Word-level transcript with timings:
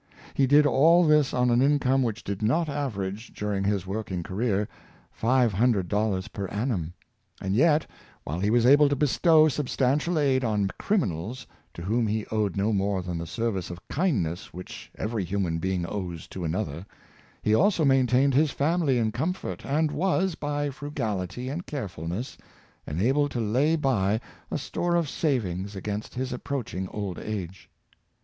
He 0.33 0.47
did 0.47 0.65
all 0.65 1.05
this 1.05 1.31
on 1.31 1.51
an 1.51 1.61
income 1.61 2.01
which 2.01 2.23
did 2.23 2.41
not 2.41 2.67
average, 2.67 3.35
during 3.35 3.63
his 3.63 3.85
working 3.85 4.23
career, 4.23 4.67
$500 5.15 6.33
per 6.33 6.47
annum; 6.47 6.93
and 7.39 7.55
yet, 7.55 7.85
while 8.23 8.39
he 8.39 8.49
was 8.49 8.65
able 8.65 8.89
to 8.89 8.95
bestow 8.95 9.47
substantial 9.47 10.17
aid 10.17 10.43
on 10.43 10.69
crimi 10.79 11.09
nals, 11.09 11.45
to 11.75 11.83
whom 11.83 12.07
he 12.07 12.25
owed 12.31 12.57
no 12.57 12.73
more 12.73 13.03
than 13.03 13.19
the 13.19 13.27
service 13.27 13.69
of 13.69 13.87
kindness 13.89 14.51
which 14.51 14.89
every 14.97 15.23
human 15.23 15.59
being 15.59 15.85
owes 15.87 16.27
to 16.29 16.43
another, 16.43 16.87
he 17.43 17.53
also 17.53 17.85
maintained 17.85 18.33
his 18.33 18.49
family 18.49 18.97
in 18.97 19.11
comfort, 19.11 19.63
and 19.63 19.91
was, 19.91 20.33
by 20.33 20.71
fru 20.71 20.89
gality 20.89 21.47
and 21.53 21.67
carefulness, 21.67 22.39
enabled 22.87 23.29
to 23.29 23.39
lay 23.39 23.75
by 23.75 24.19
a 24.49 24.57
store 24.57 24.95
of 24.95 25.07
sav 25.07 25.45
ings 25.45 25.75
against 25.75 26.15
his 26.15 26.33
approaching 26.33 26.87
old 26.89 27.19
age. 27.19 27.69